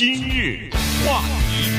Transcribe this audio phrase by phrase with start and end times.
[0.00, 0.70] 今日
[1.04, 1.20] 话
[1.50, 1.70] 题，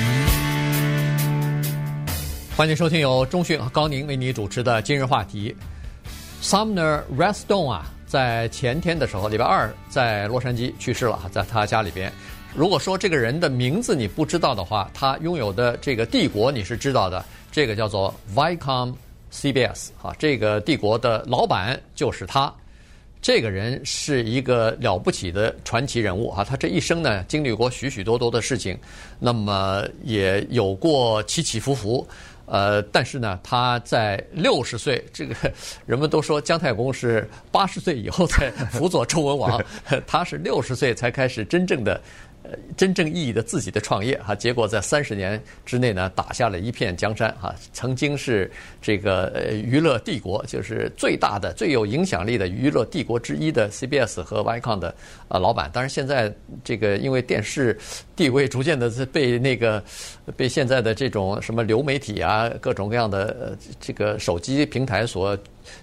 [2.56, 5.56] 欢迎收听由中讯和高宁为你主持的今日话题。
[6.40, 12.14] Sumner Redstone 啊，在前天的时候，礼拜二在洛杉矶去世了，在他家里边。
[12.54, 18.94] 如果说这个人的名字你不知道的话，他拥有的这个帝国你是知道的，这个叫做 Viacom
[19.34, 22.54] CBS 啊，这个帝国的老板就是他。
[23.22, 26.44] 这个人是一个了不起的传奇人物啊！
[26.44, 28.76] 他这一生呢，经历过许许多多的事情，
[29.20, 32.08] 那么也有过起起伏伏。
[32.48, 35.36] 呃，但是呢，他在六十岁，这个
[35.86, 39.64] 人们都说姜太公是八十岁以后才辅佐周文王，
[40.08, 42.02] 他是六十岁才开始真正的。
[42.78, 47.54] 真正意义的自己的创业哈，结果在三十年之内呢，打下了一片江山哈。
[47.74, 48.50] 曾经是
[48.82, 54.96] 这个呃娱乐帝国，就是最大的、最有影响力的娱乐帝国之一的 CBS 和 Viacom 的
[55.28, 55.70] 呃老板。
[55.74, 56.34] 当然，现在
[56.64, 57.78] 这个因为电视
[58.16, 59.84] 地位逐渐的被那个
[60.36, 65.38] 被现在的这种什么流媒体啊、各种各样的呃这个手机平台所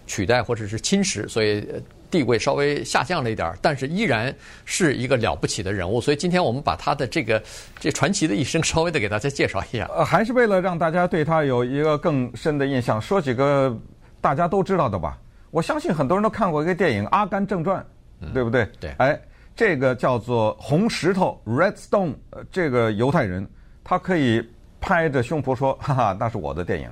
[0.06, 1.67] 取代或者是侵蚀，所以。
[2.11, 6.01] 地位稍微下降了一点，但是依然是一个了不起的人物。
[6.01, 7.42] 所以今天我们把他的这个
[7.78, 9.89] 这传奇的一生稍微的给大家介绍一下。
[9.95, 13.77] 呃，还是为了让大家对他有一个更深的印象，说几个
[14.20, 15.19] 大家都知道的吧。
[15.50, 17.84] 我相信很多人都看过一个电影《阿甘正传》，
[18.33, 18.62] 对不对？
[18.62, 18.91] 嗯，对。
[18.98, 19.20] 哎，
[19.56, 23.48] 这个叫做红石头 （Redstone），呃，这个犹太人，
[23.83, 24.47] 他可以
[24.81, 26.91] 拍着胸脯说：“哈哈，那是我的电影。”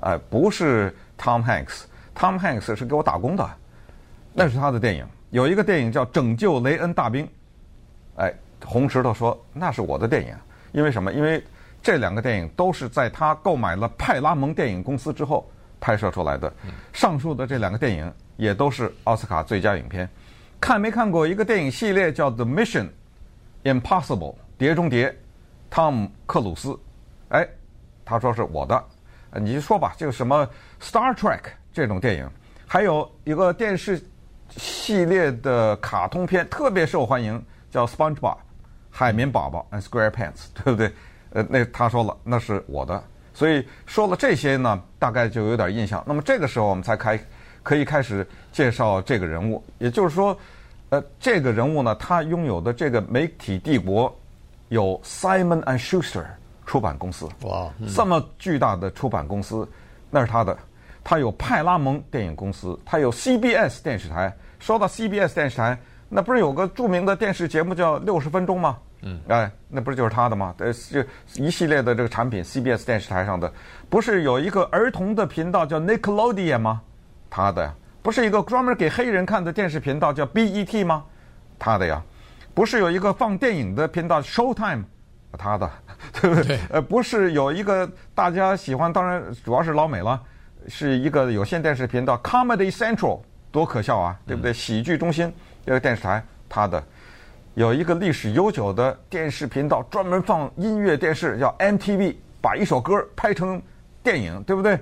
[0.00, 3.50] 哎，不是 Tom Hanks，Tom Hanks 是给我打工的。
[4.36, 7.24] 那是他的电影，有一个电影叫《拯救雷恩大兵》，
[8.16, 10.34] 哎，红石头说那是我的电影，
[10.72, 11.12] 因为什么？
[11.12, 11.40] 因为
[11.80, 16.52] 这两个电影都是在他购买了派拉蒙电影公司之后拍摄出来的。
[16.92, 20.08] 上述的这两个电影也都是奥斯卡最佳影片。
[20.60, 22.88] 看没看过一个电影系列叫《The Mission
[23.62, 25.16] Impossible》碟中谍？
[25.70, 26.76] 汤姆克鲁斯，
[27.28, 27.46] 哎，
[28.04, 28.84] 他说是我的，
[29.40, 30.44] 你就说吧，这个什么
[30.80, 31.40] 《Star Trek》
[31.72, 32.28] 这种电影，
[32.66, 34.04] 还有一个电视。
[34.56, 38.18] 系列的卡通片特别受欢迎，叫《SpongeBob》
[38.90, 40.92] 海绵宝宝，and SquarePants， 对不对？
[41.30, 46.02] 呃，那他说了，那是我的，所以说了这些呢，大概就有点印象。
[46.06, 47.18] 那么这个时候我们才开
[47.62, 50.38] 可以开始介绍这个人物，也就是说，
[50.90, 54.14] 呃，这个人物呢，他拥有的这个媒体帝国
[54.68, 56.24] 有 Simon and Schuster
[56.64, 59.68] 出版公司，哇，这么巨大的出版公司，
[60.10, 60.56] 那是他的。
[61.02, 64.34] 他有派拉蒙电影公司，他有 CBS 电视台。
[64.64, 68.78] 说到 CBS 电视台，那不是有个著名的电视节目叫《六十分钟》吗？
[69.02, 70.54] 嗯，哎，那不是就是他的吗？
[70.56, 71.04] 呃，这
[71.34, 73.52] 一系列的这个产品，CBS 电视台上的，
[73.90, 76.80] 不是有一个儿童的频道叫 Nickelodeon 吗？
[77.28, 81.04] 他的呀，不是一个专门给黑人看的电视频道叫 BET 吗？
[81.58, 82.02] 他的呀，
[82.54, 84.84] 不是有一个放电影的频道 Showtime？
[85.36, 85.70] 他的，
[86.22, 86.58] 对不对？
[86.70, 90.18] 呃，不是有一个大家喜欢，当然主要是老美了。
[90.66, 93.20] 是一个有线电视频道 Comedy Central，
[93.54, 94.52] 多可笑啊，对不对？
[94.52, 95.32] 喜剧中心
[95.64, 96.82] 这个电视台，它的
[97.54, 103.62] 有一个历史悠久的电视频道，专门放音乐电视，叫 MTV，把一首歌拍成
[104.02, 104.76] 电影，对不对？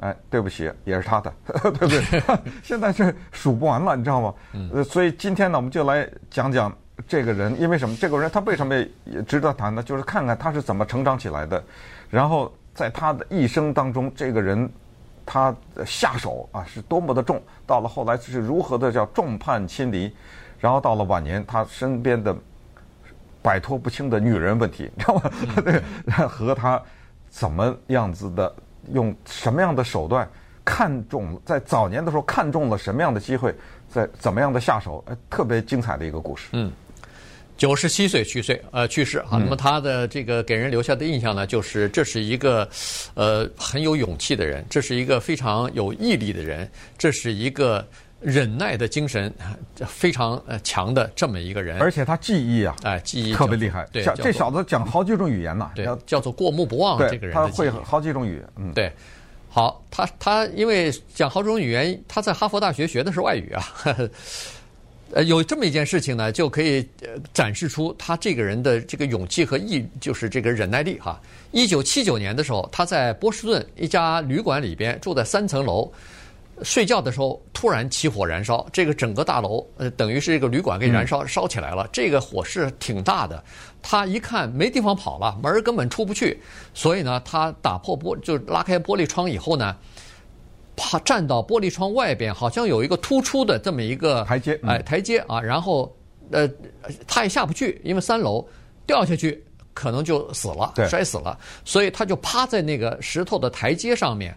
[0.00, 2.22] 哎，对不起，也是他的， 对不对？
[2.64, 4.34] 现在是数不完了，你知道吗？
[4.72, 6.76] 呃，所以今天呢，我们就来讲讲
[7.06, 7.96] 这个人，因为什么？
[8.00, 9.80] 这个人他为什么也值得谈呢？
[9.80, 11.62] 就是看看他是怎么成长起来的，
[12.10, 14.68] 然后在他的一生当中，这个人。
[15.26, 15.54] 他
[15.84, 20.10] 下手啊是多么的重，到了后来是如何的叫众叛亲离，
[20.60, 22.34] 然后到了晚年，他身边的
[23.42, 25.22] 摆脱不清的女人问题，你知道吗？
[25.64, 25.82] 对，
[26.28, 26.80] 和他
[27.28, 28.54] 怎么样子的
[28.92, 30.28] 用什么样的手段
[30.64, 33.54] 看中，在早年的时候看中了什么样的机会，
[33.88, 36.48] 在怎么样的下手，哎，特别精彩的一个故事。
[36.52, 36.72] 嗯。
[37.56, 39.32] 九十七岁去世，呃，去世啊。
[39.32, 42.68] 那么他的这个给人留下的印象呢，就是这是一个，
[43.14, 47.86] 呃，很有勇气的人，这是一个非常有毅力的人，这是一个
[48.20, 49.32] 忍耐的精神
[49.86, 51.78] 非常呃强的这么一个人。
[51.80, 53.86] 而且他记忆啊，哎，记忆特别厉害。
[53.92, 56.98] 对，这小子讲好几种语言呢，对，叫做过目不忘。
[57.08, 58.48] 这个人他会好几种语言。
[58.56, 58.92] 嗯，对。
[59.48, 63.62] 好，他他因为讲好几种语言，他在哈佛大学学的是外语啊。
[63.72, 64.10] 呵呵
[65.12, 71.18] 呃，有这么一件事情呢，就可以呃展示出他这个人的这个勇气和毅，就是这个忍耐力哈。
[71.52, 75.90] 一九七九年的时候，他在波士顿一家旅馆里边住在三层楼，
[76.62, 81.88] 睡觉的时候突然起火燃烧，这个整个大楼呃等于是这个旅馆给燃烧烧起来了。
[81.92, 83.42] 这个火势挺大的，
[83.80, 86.38] 他一看没地方跑了，门儿根本出不去，
[86.74, 89.76] 所以呢，他打破玻就拉开玻璃窗以后呢。
[90.76, 95.90] 怕站到玻璃窗外边，好像有一个突出的这么一个台阶，哎，台阶啊，然后
[96.30, 96.48] 呃，
[97.06, 98.46] 他也下不去，因为三楼
[98.86, 99.42] 掉下去，
[99.72, 104.36] 可能就死了，对摔死了，所以他就趴在那个石头的台阶上面，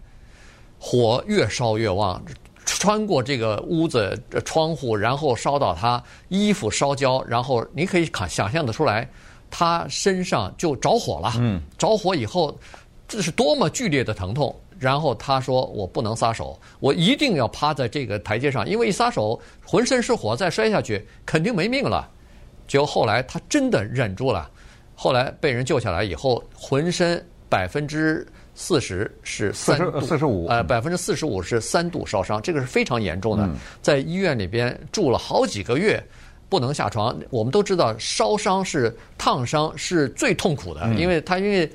[0.78, 2.22] 火越烧越旺，
[2.64, 9.06] 穿过这个屋子窗户，然后烧到他衣服烧焦，然后你可以看想象得出来，
[9.50, 11.34] 他身上就着火了。
[11.38, 12.58] 嗯，着火以后，
[13.06, 14.54] 这是多么剧烈的疼痛。
[14.80, 22.08] 然后他说：“我不能撒手，我一定要趴在这个台阶上，因为一撒手，浑身是火，再摔下去肯定没命了。”
[22.66, 24.50] 结果后来他真的忍住了，
[24.94, 33.46] 后来被人救下来以后，浑身百分之四十是三度，四十五，呃，百分之四十五是三度烧伤，这个是非常严重的，
[33.82, 36.02] 在医院里边住了好几个月，
[36.48, 37.14] 不能下床。
[37.28, 41.70] 我们都知道烧伤是烫伤是最痛苦的，因为他因为。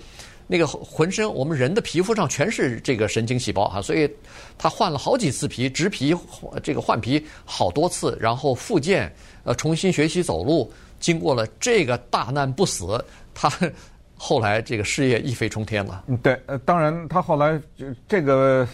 [0.47, 4.09] 那个浑身，我们人的皮肤上全是这个神经细胞哈，所以
[4.57, 6.15] 他换了好几次皮，植皮，
[6.62, 9.12] 这个换皮好多次，然后复健，
[9.44, 13.03] 呃，重新学习走路，经过了这个大难不死，
[13.33, 13.51] 他
[14.18, 16.03] 后来这个事业一飞冲天了。
[16.07, 18.68] 嗯，对，呃，当然他后来就这个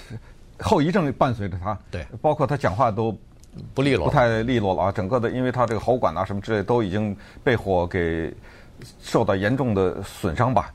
[0.60, 3.18] 后遗症伴随着他，对，包括他讲话都
[3.74, 8.32] 不利落，不太利落了啊，整个的，因为他这个喉管啊什么之类都已经被火给
[9.02, 10.74] 受到严重的损伤吧。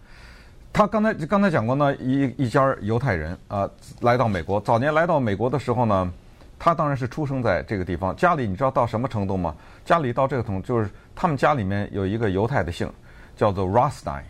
[0.77, 3.67] 他刚才刚才讲过呢，一一家犹太人啊
[4.03, 6.13] 来到美国，早年来到美国的时候呢，
[6.59, 8.15] 他当然是出生在这个地方。
[8.15, 9.57] 家里你知道到什么程度吗？
[9.87, 12.93] 家里到这个程度，就是他们家里面有一个犹太的姓，
[13.39, 14.21] 叫做 Rothstein。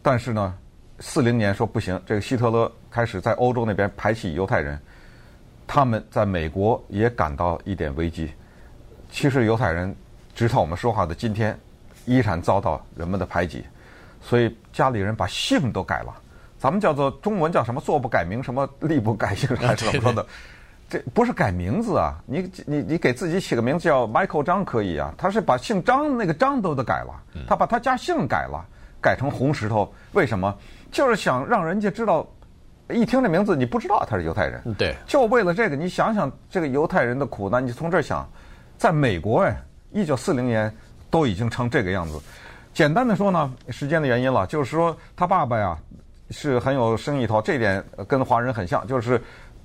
[0.00, 0.54] 但是呢，
[1.00, 4.78] 四零年说不行，这个希特勒开始在欧洲那边排挤犹太人，
[5.66, 8.30] 他们在美国也感到一点危机。
[9.10, 9.92] 其实犹太人
[10.36, 11.58] 直到我们说话的今天，
[12.04, 13.64] 依然遭到人们的排挤。
[14.28, 16.12] 所以家里人把姓都改了，
[16.58, 20.26] 咱们叫做中文叫什么“坐不改名”，什么“立不改姓”还是怎么说的？
[20.88, 22.14] 这不是改名字啊！
[22.26, 27.12] 你你你给自己起个名字叫 Michael 张可以啊，他是把姓张那个张都得改了，
[27.46, 28.64] 他把他家姓改了，
[29.00, 29.92] 改成红石头。
[30.12, 30.56] 为什么？
[30.92, 32.24] 就是想让人家知道，
[32.88, 34.74] 一听这名字你不知道他是犹太人。
[34.74, 38.28] 对，就为了这个，你想想这个犹太人的苦难，你从这儿想，
[38.78, 40.72] 在美国哎，一九四零年
[41.10, 42.20] 都已经成这个样子。
[42.76, 45.74] 简单的说呢，时间的原因了，就是说他爸爸呀
[46.28, 49.18] 是很有生意头，这点跟华人很像，就是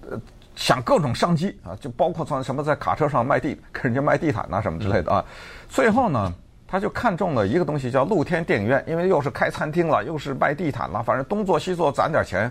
[0.10, 0.18] 呃
[0.56, 5.25] 想各种商机啊，就包括从什么在卡车上卖地，给人家卖地毯呐什么之类的啊。
[5.68, 6.34] 最后呢，
[6.66, 12.50] 他就看中了一个东西叫露天电影院，因为又是开餐厅了，又是卖地毯了，反正东做西做攒点钱，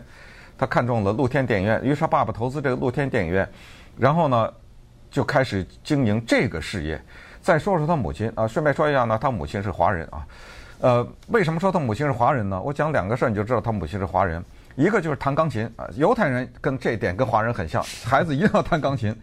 [0.58, 3.48] 他看中了露天电影院，于是他爸爸投资这个露天电影院，
[3.96, 4.52] 然后呢
[5.10, 7.02] 就开始经营这个事业。
[7.42, 10.26] 再说说他母亲啊，顺便说一下呢，他母亲是华人啊。
[10.80, 12.60] 呃，为什么说他母亲是华人呢？
[12.60, 14.42] 我讲两个事儿你就知道他母亲是华人。
[14.76, 19.14] 一个就是弹钢琴啊，犹太人跟这一点跟华人很像，孩子一定要弹钢琴。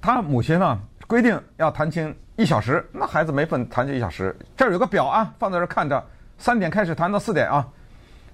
[0.00, 4.36] 他母亲呢规定要弹琴一小时，那孩子没份弹琴一小时。
[4.56, 6.04] 这儿有个表啊，放在这儿看着，
[6.38, 7.66] 三点开始弹到四点啊。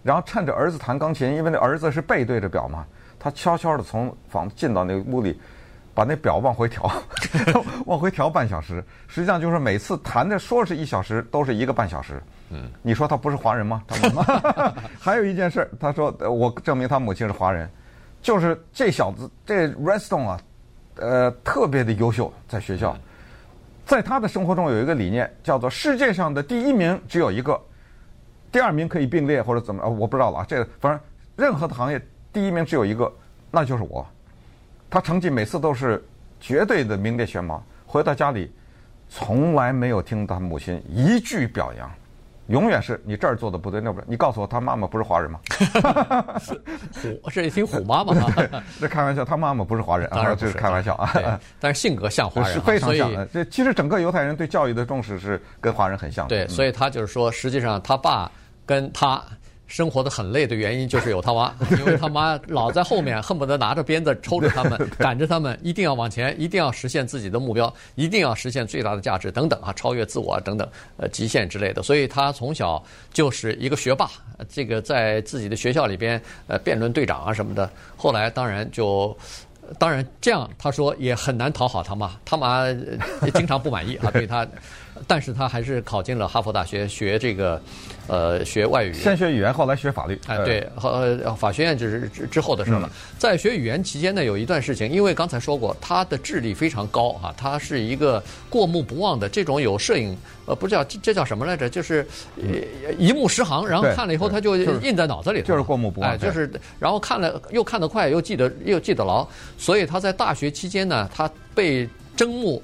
[0.03, 2.85] 然后趁着儿子弹钢琴，因为那儿子是背对着表嘛，
[3.19, 5.41] 他悄悄地从房进到那个屋里。
[5.95, 6.91] 把那表往回调，
[7.87, 8.83] 往回调半小时。
[9.09, 12.23] 实际上就是每次谈的说是一小时，都是一个半小时。
[12.51, 13.83] 嗯，你说他不是华人吗？
[13.87, 17.69] 他妈妈 还有一件事，他说我证明他母亲是华人，
[18.23, 20.41] 就是这小子这 Redstone 啊，
[20.97, 22.97] 呃，特别的优秀，在学校，
[23.87, 27.61] 在他的生活中有一个理念，叫做世界上的第一名只有一个，
[28.51, 30.45] 第二名可以并列或者怎么，我不知道了啊。
[30.49, 31.01] 这个反正
[31.37, 32.01] 任何的行业
[32.33, 33.13] 第一名只有一个，
[33.51, 34.07] 那就是我。
[34.91, 36.05] 他成绩每次都是
[36.41, 38.53] 绝对的名列前茅，回到家里
[39.09, 41.89] 从来没有听他母亲一句表扬，
[42.49, 44.05] 永远是你这儿做的不对，那不对。
[44.09, 45.39] 你告诉我，他妈妈不是华人吗？
[47.23, 51.41] 虎，这一听虎妈妈哈， 这开玩笑，他妈妈不是华人啊，这是开玩笑啊。
[51.61, 53.25] 但是性格像华人，是非常像的。
[53.27, 56.35] 这其实整个犹太人对教育的重视是跟华人很像的。
[56.35, 58.31] 对，所以他就是说，实际上他爸
[58.67, 59.23] 跟他。
[59.71, 71.85] 生活的很累的原因就是有他妈， 因为他妈老在后面，恨不得拿着鞭子抽着他们， 赶着他们，一定要往前，一定要实现自己的目标，一定要实现最大的价值等等啊，超越自我等等，呃，极限之类的。
[71.85, 74.11] 所以他从小就是一个学霸，
[74.49, 77.71] 这个在自己的学校里边，呃，辩论队长啊什么的。
[77.97, 79.17] 后来当然就，
[79.79, 82.67] 当然这样他说也很难讨好他妈，他妈
[83.23, 84.45] 也经常不满意啊，对他。
[85.07, 87.61] 但是他还是考进了哈佛大学学这个，
[88.07, 88.93] 呃，学外语。
[88.93, 90.19] 先学语言，后来学法律。
[90.27, 92.83] 哎，对，呃法学院就是之之后的事了。
[92.85, 100.17] 嗯、在学语言期间呢，有一段事情，因为刚才说过，他的智力非常高啊，他是一个过目不忘的这种有摄影，
[100.47, 101.69] 呃，不叫这叫什么来着？
[101.69, 102.07] 就是
[102.99, 105.49] 一目十行，然后看了以后他就印在脑子里头。
[105.49, 106.11] 就是过目不忘。
[106.11, 109.27] 哎，就是然后看了又看得快，又记得又记得牢，
[109.57, 112.63] 所以他在大学期间呢，他被征募。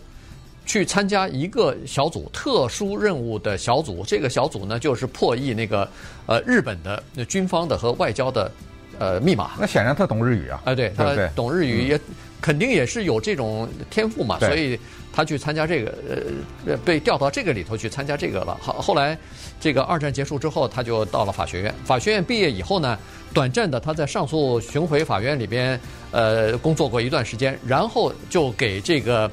[0.66, 5.88] 去参加一个小组特殊任务的小组，这个小组呢就是破译那个
[6.26, 8.50] 呃日本的军方的和外交的
[8.98, 9.52] 呃密码。
[9.58, 11.98] 那显然他懂日语啊，哎，对，他懂日语也
[12.40, 14.78] 肯定也是有这种天赋嘛，所以。
[15.12, 15.94] 他去参加这个，
[16.66, 18.54] 呃，被调到这个里头去参加这个了。
[18.60, 19.16] 好，后来
[19.58, 21.74] 这个二战结束之后，他就到了法学院。
[21.86, 22.98] 法学院毕业以后呢，
[23.32, 25.80] 短暂的他在上诉巡回法院里边，
[26.10, 29.30] 呃，工作过一段时间，然后就给这个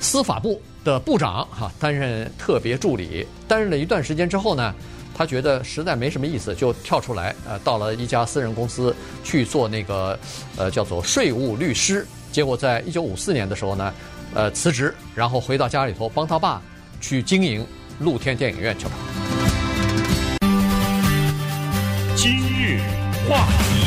[0.00, 3.26] 司法部的部长哈担任特别助理。
[3.46, 4.74] 担任了一段时间之后呢，
[5.14, 10.18] 他觉得实在没什么意思，就跳出来，呃，到了一家私人公司去做那个
[10.56, 12.06] 呃叫做税务律师。
[12.32, 13.92] 结果在一九五四年的时候呢。
[14.32, 16.62] 呃，辞职，然后回到家里头帮他爸
[17.00, 17.66] 去经营
[17.98, 18.92] 露天电影院去了。
[22.14, 22.78] 今日
[23.28, 23.79] 话题，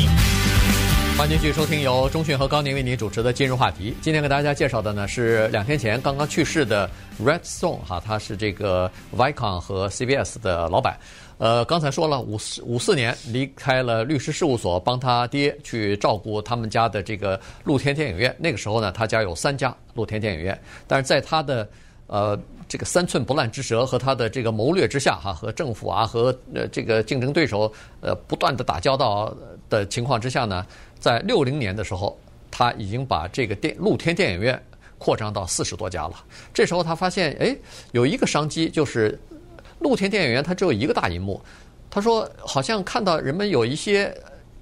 [1.16, 3.94] 欢迎继续收听由中讯和高宁为您主持的今日话题。
[4.02, 6.90] 今天给大家介绍的呢是两天前刚刚去世的
[7.22, 10.98] Red Stone 哈，他是这个 Viacom 和 CBS 的老板。
[11.38, 18.34] 呃，刚才说了，五四五四年离开了律师事务所，帮他爹去照顾他们家的这个露天电影院。
[18.36, 21.66] 那个时候呢，他家有三家露天电影院，但是在他的
[22.08, 29.34] 呃这个三寸不烂之舌和他的这个谋略之下，哈，和政府啊和呃这个竞争对手呃不断的打交道
[29.70, 30.64] 的情况之下呢，
[31.04, 32.18] 在六零年的时候，
[32.50, 34.58] 他已经把这个电露天电影院
[34.96, 36.24] 扩张到四十多家了。
[36.54, 37.54] 这时候他发现，哎，
[37.92, 39.20] 有一个商机就是。
[39.80, 41.38] 露天电影院它只有一个大荧幕，
[41.90, 44.16] 他说好像看到人们有一些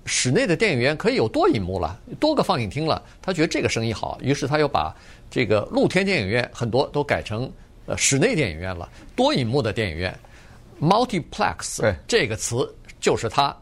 [0.04, 4.92] 室内的电影院可以有多荧幕了，多个放映厅了，他觉得这个生意好，于是他又把
[5.30, 7.48] 这个露天电影院很多都改成
[7.86, 10.18] 呃室内电影院了，多荧幕的电影院
[10.80, 13.56] ，multiplex 这个词就是他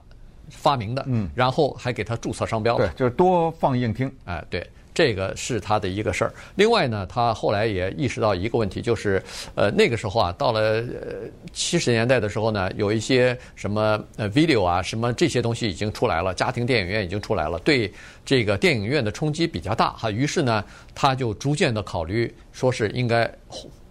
[0.51, 4.67] 发明的，嗯，然后还给他注册商标了，对，就是多放映厅，哎，对。
[4.93, 6.35] 这个是他的一个事儿。
[6.57, 9.23] 另外呢，他后来也意识到一个问题，就是
[9.55, 17.91] 呃那个时候啊，到了呃七十年代的时候呢，有一些什么呃 video 啊，什么这些东西已经出来了，家庭电影院已经出来了，对
[18.27, 20.11] 这个电影院的冲击比较大哈。
[20.11, 23.33] 于是呢，他就逐渐的考虑，说是应该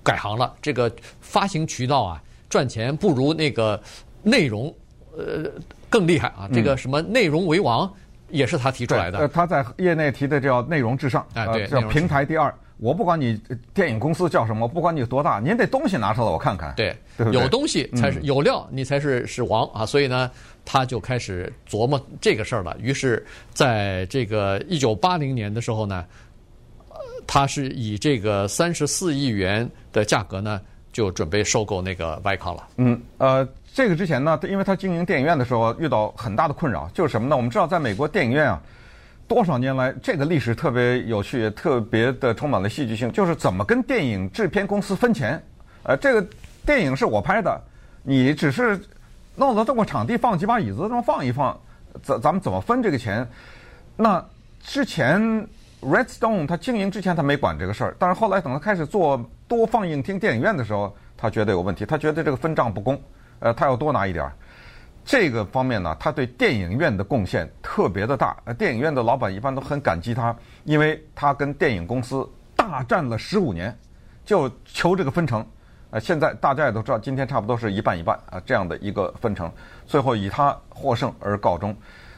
[0.04, 0.54] 改行了。
[0.62, 3.82] 这个发行渠道啊，赚钱不如那个
[4.22, 4.72] 内容
[5.18, 5.50] 呃
[5.90, 6.48] 更厉害啊。
[6.54, 7.92] 这个什么内容为王。
[8.32, 9.18] 也是他提出来的。
[9.18, 12.54] 呃，他在业内提的叫内容至上，哎，对，叫平台第二。
[12.78, 13.42] 我不管你
[13.74, 16.72] 电影公司叫什么，我不管你有多大，您这东西拿出来我看看。
[16.76, 19.84] 对，对对有东西才是、嗯、有料，你才是是王啊！
[19.84, 20.30] 所以呢，
[20.64, 22.78] 他就开始琢磨这个事儿了。
[22.80, 26.06] 于是，在这个一九八零年的时候呢，
[27.26, 32.68] 他是以这个三十四亿元的价格呢，就准备收购那个 Viacom 了。
[32.78, 33.48] 嗯，呃。
[33.72, 37.38] 这个之前呢，因为他经营电影院的时候遇到很大的困扰，就是什么呢？
[37.38, 38.60] 我们知道，在美国电影院啊，
[39.28, 45.42] 多少年来这个历史特别有趣，特别的充满了戏剧性，就是怎么跟电影制片公司分钱。
[45.84, 46.28] 呃，这个
[46.66, 47.62] 电影是我拍的，
[48.02, 48.78] 你只是
[49.36, 51.58] 弄了这么场地放几把椅子，这么放一放，
[52.02, 53.26] 咱咱们怎么分这个钱？
[53.96, 54.22] 那
[54.64, 55.48] 之前
[55.82, 63.02] Redstone 他经营之前他没管这个事儿，但是后来等他开始做多放映厅电影院的时候，他觉得有问题，他觉得这个分账不公。
[63.40, 64.34] 呃，他要多拿一点儿，
[65.06, 68.36] 这个方面呢，他对电影院的贡献特别的大。
[68.44, 73.74] 呃，电影院的老板一般都很感激他，因为他跟电影公司大战了十五年，
[74.26, 75.46] 就求这个分成。
[75.92, 79.50] 呃，现在大家也都知道，今天差不多是一半一半啊，这样的一个分成，
[79.88, 81.74] 最后以他获胜而告终。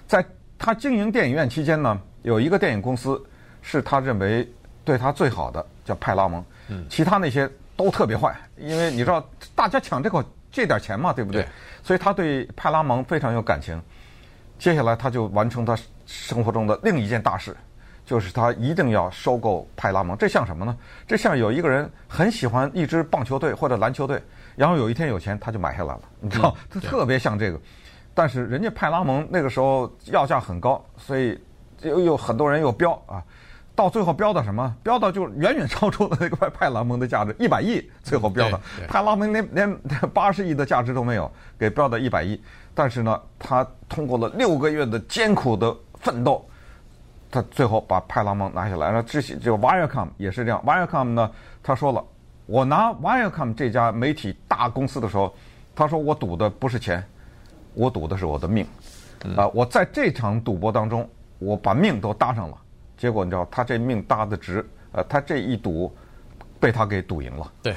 [0.07, 0.25] 在
[0.57, 3.23] 他经营电影院期间呢，有一个电影公司
[3.61, 4.47] 是他认为
[4.83, 6.43] 对他最好的，叫派拉蒙。
[6.67, 6.85] 嗯。
[6.89, 9.23] 其他那些都特别坏，因为你知道，
[9.55, 10.23] 大家抢这口。
[10.53, 11.47] 这点钱嘛，对不对？
[11.81, 13.81] 所以他对派拉蒙非常有感情。
[14.59, 17.55] 接下来他就完成他生活中的另一件大事，
[18.05, 20.17] 就是他一定要收购派拉蒙。
[20.17, 20.77] 这像什么呢？
[21.07, 24.21] 这像有一个人很喜欢一支棒球队或者篮球队，
[24.57, 27.57] 然后有一天有钱他就买下来了，你知道，他特别像这个。
[28.13, 31.41] 但是人家派拉蒙那个时候要价很高，所以
[31.81, 33.23] 又有很多人又标啊。
[33.75, 34.75] 到最后标到什么？
[34.83, 37.83] 标到就远远超出了那个派派拉蒙的价值，一百亿。
[38.03, 39.79] 最后标的派拉蒙连连
[40.13, 42.39] 八十亿的价值都没有，给标到一百亿。
[42.73, 46.45] 但是呢，他通过了六个月的艰苦的奋斗，
[47.29, 49.01] 他最后把派拉蒙拿下来了。
[49.03, 50.63] 这些就 Viacom 也是这样。
[50.65, 51.31] Viacom 呢，
[51.63, 52.03] 他说了，
[52.45, 55.33] 我拿 Viacom 这家媒体大公司的时候，
[55.75, 57.03] 他说我赌的不是钱，
[57.73, 58.65] 我赌的是我的命。
[59.35, 61.07] 啊，我在这场赌博当中，
[61.39, 62.57] 我把命都搭上了。
[63.01, 65.91] 结果你知道，他这命搭的值，呃，他这一赌，
[66.59, 67.51] 被他给赌赢了。
[67.63, 67.75] 对，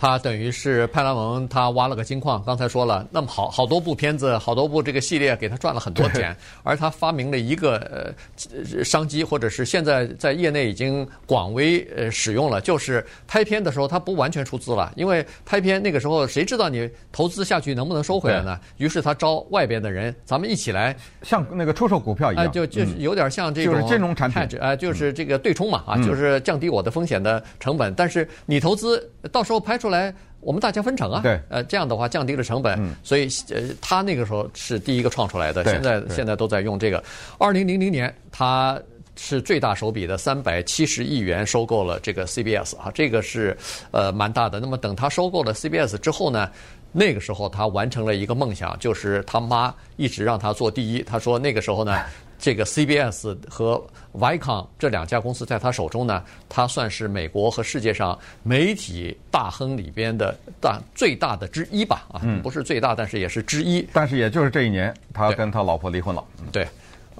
[0.00, 2.42] 他等于是派拉蒙，他挖了个金矿。
[2.46, 6.34] 刚才说了，那么好好多部片子，好多部这个系列，给他赚了很多钱。
[6.62, 18.58] 而他发明了一个呃商机，或者是现在在业内已经广为呃使用了，就是拍片的时候他不完全出资了，因为拍片那个时候谁知道你投资下去能不能收回来呢？
[18.78, 31.20] 于是他招外边的人，咱们一起来，像那个出售股票一样，就就是有点像这种就是金融产品，哎，就是这个对冲嘛，啊，就是降低我的风险的成本，但是你投资到时候拍出来，我们大家分成啊。
[31.22, 31.38] 对。
[31.48, 35.64] 呃，这样的话降低了成本，嗯、所以呃，他那个时候是第一个创出来的。
[35.64, 37.02] 现在现在都在用这个。
[37.38, 38.80] 二零零零年，他
[39.22, 43.54] 是最大手笔的三百七十亿元收购了这个 CBS 啊，这个是
[43.90, 44.58] 呃蛮大的。
[44.58, 46.50] 那么等他收购了 CBS 之后呢，
[46.90, 51.02] 那个时候他完成了一个梦想，就是他妈一直让他做第一。
[51.02, 52.00] 他说那个时候呢。
[52.42, 62.06] 这个 CBS 和 Viacom 这两家公司在他手中呢，他算是美国和世界上媒体大亨里边的大最大的之一吧？
[62.10, 63.86] 啊，不是最大，但是也是之一。
[63.92, 66.24] 但是也就是这一年，他跟他老婆离婚了。
[66.50, 66.66] 对，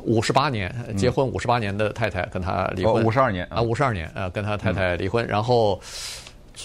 [0.04, 3.04] 五十八年结婚五十八年的太太跟他离婚。
[3.04, 5.80] 五十二年啊，五十二年啊，跟他太太离婚，然后。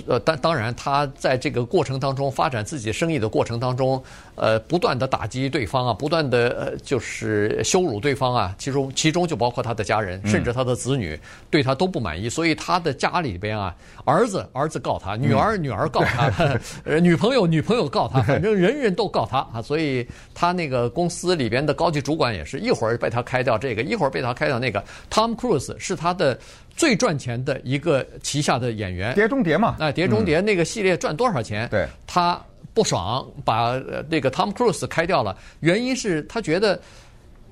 [0.07, 4.01] 呃，当当然，他在这个过程当中发展自己生意的过程当中，
[4.35, 8.53] 呃，不断的打击对方啊，不断的呃，就是羞辱对方啊。
[8.57, 11.17] 其中其中就包括他的家人，甚至他的子女
[11.49, 16.31] 对他都不满意，所以他的家里边啊，儿子儿子告他，女儿女儿告他，
[16.83, 19.61] 呃，女朋友女朋友告他，反正人人都告他啊。
[19.61, 24.83] 所以他那个公司里边的高级主管也是一会儿被他开掉这个，一会儿被他开掉那个。
[25.09, 26.37] Tom Cruise 是他的。
[26.75, 31.67] 最赚钱的一个旗下的演员，《碟中谍》嘛，那《碟中谍》那个系列赚多少钱？
[31.69, 32.39] 对，他
[32.73, 35.37] 不爽，把那个 Tom Cruise 开掉了。
[35.61, 36.77] 原因是他觉得，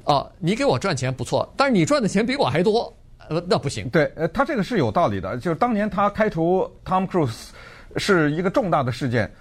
[0.03, 2.93] 哦，你给我赚钱不错，但是你赚的钱比我还多，
[3.29, 3.87] 呃，那不行。
[3.87, 5.37] 对，呃，他这个是有道理的。
[5.37, 7.47] 就是当年他开除 Tom Cruise
[7.95, 9.31] 是一个重大的事件，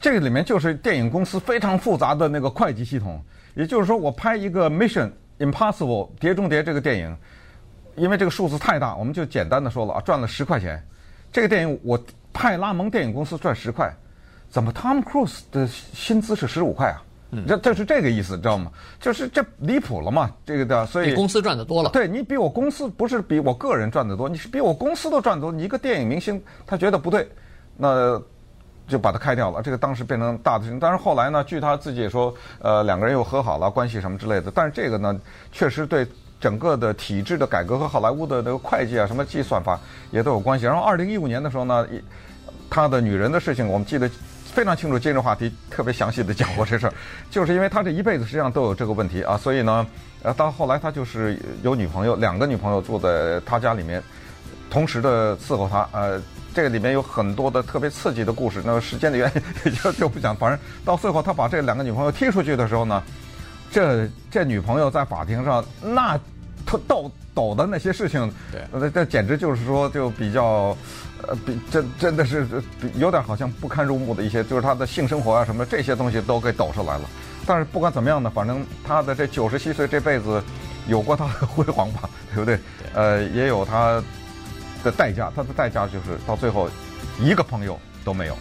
[0.00, 3.22] 这个里面就是电影公司非常复杂的那个会计系统。
[3.54, 5.08] 也就是说，我拍一个 Mission
[5.38, 7.16] Impossible《碟中谍》这个电影。
[7.96, 10.82] 因为这个数字太大，我们就简单的说了啊，赚了十块钱。
[11.32, 11.98] 这个电影我
[12.32, 13.92] 派拉蒙电影公司赚十块，
[14.48, 17.02] 怎么 Tom Cruise 的薪资是十五块啊？
[17.46, 18.72] 这这是这个意思，知道吗？
[18.98, 21.90] 就是这离谱了嘛，这个的，所以比公司赚的多了。
[21.90, 25.52] 对，你比我公司不是比我个人赚的多，你是比我公司都赚的多。
[25.52, 27.30] 你一个电影明星，他觉得不对，
[27.76, 28.20] 那
[28.88, 29.62] 就把他开掉了。
[29.62, 34.50] 这个当时变成大的事情，但是后来呢，据他自己也说，呃，两个人又和好了，关系什么之类的。
[34.52, 35.16] 但是这个呢，
[35.52, 36.04] 确实对。
[36.40, 39.78] 整个的体制的改革和好莱坞的那个会计啊，什么计算法
[40.10, 40.64] 也都有关系。
[40.64, 41.86] 然后二零一五年的时候呢，
[42.70, 44.10] 他的女人的事情我们记得
[44.46, 46.94] 非常清楚，今日话题特别详细的讲过这事儿，
[47.30, 49.86] 就是因为他这一辈子实际上都有这个问题啊，所以呢，
[50.22, 54.02] 呃，到后来他就是有女朋友，两个女朋友住在他家里面，
[54.70, 55.86] 同时的伺候他。
[55.92, 56.20] 呃，
[56.52, 60.34] 这个里面有很多的特别刺激的故事，那么时间的原因就就不讲。
[60.34, 63.02] 反正到最后他把这两个女朋友踢出去的时候呢。
[63.70, 66.18] 这这女朋友在法庭上那
[66.66, 70.76] 她抖抖的那些事情，对，那这简直就是说就比较，
[71.22, 72.46] 呃，比真真的是
[72.96, 77.02] 有点好像不堪入目的一些，就是她的性生活啊什么这些东西都给抖出来了。
[77.46, 80.42] 但是不管怎么样呢，反正她的这九十七岁这辈子
[80.86, 82.56] 有过她的辉煌吧，对不对？
[82.56, 82.62] 对
[82.94, 84.02] 呃，也有她
[84.84, 86.68] 的代价，她的代价就是到最后
[87.18, 88.36] 一个朋友都没有。